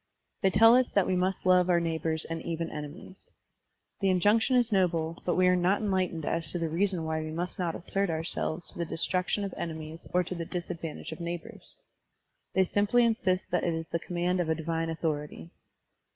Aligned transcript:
They 0.41 0.49
tell 0.49 0.75
us 0.75 0.89
that 0.89 1.05
we 1.05 1.13
m^i^ 1.13 1.45
love 1.45 1.69
our 1.69 1.79
neighbors 1.79 2.25
and 2.25 2.41
even 2.41 2.71
enemies. 2.71 3.29
The 3.99 4.09
injunction 4.09 4.55
is 4.55 4.71
noble, 4.71 5.21
but 5.27 5.35
we 5.35 5.45
are 5.45 5.55
not 5.55 5.79
enlightened 5.79 6.25
as 6.25 6.51
to 6.51 6.57
the 6.57 6.69
reason 6.69 7.03
why 7.05 7.21
we 7.21 7.29
must 7.29 7.59
not 7.59 7.75
assert 7.75 8.09
ourselves 8.09 8.73
tQ 8.73 8.77
the 8.77 8.85
destruction 8.85 9.43
of 9.43 9.53
enemies 9.55 10.07
or 10.11 10.23
to 10.23 10.33
the 10.33 10.43
disadvantage 10.43 11.11
of 11.11 11.19
neighbors. 11.19 11.75
They 12.55 12.63
simply 12.63 13.05
insist 13.05 13.51
that 13.51 13.63
it 13.63 13.75
is 13.75 13.89
the 13.89 13.99
command 13.99 14.39
of 14.39 14.49
a 14.49 14.55
divine 14.55 14.89
authority. 14.89 15.51